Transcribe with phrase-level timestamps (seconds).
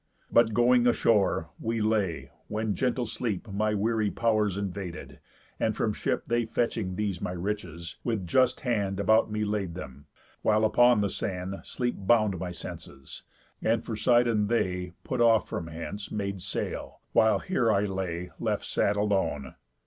[0.31, 5.19] But, going ashore, we lay; when gentle sleep My weary pow'rs invaded,
[5.59, 10.07] and from ship They fetching these my riches, with just hand About me laid them,
[10.41, 13.25] while upon the sand Sleep bound my senses;
[13.61, 18.65] and for Sidon they (Put off from hence) made sail, while here I lay, Left
[18.65, 19.53] sad alone."